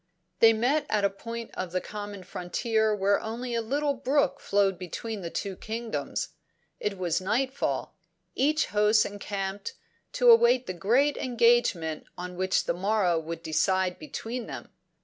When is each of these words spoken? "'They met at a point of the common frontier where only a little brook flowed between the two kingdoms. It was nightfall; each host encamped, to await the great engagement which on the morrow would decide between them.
"'They 0.39 0.51
met 0.51 0.87
at 0.89 1.05
a 1.05 1.11
point 1.11 1.51
of 1.53 1.71
the 1.71 1.79
common 1.79 2.23
frontier 2.23 2.95
where 2.95 3.19
only 3.19 3.53
a 3.53 3.61
little 3.61 3.93
brook 3.93 4.39
flowed 4.39 4.79
between 4.79 5.21
the 5.21 5.29
two 5.29 5.55
kingdoms. 5.55 6.29
It 6.79 6.97
was 6.97 7.21
nightfall; 7.21 7.95
each 8.33 8.65
host 8.73 9.05
encamped, 9.05 9.75
to 10.13 10.31
await 10.31 10.65
the 10.65 10.73
great 10.73 11.17
engagement 11.17 12.05
which 12.17 12.61
on 12.61 12.65
the 12.75 12.81
morrow 12.81 13.19
would 13.19 13.43
decide 13.43 13.99
between 13.99 14.47
them. 14.47 14.69